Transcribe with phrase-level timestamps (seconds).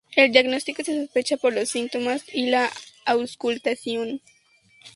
[0.15, 2.71] El diagnóstico se sospecha por los síntomas y la
[3.05, 4.23] auscultación.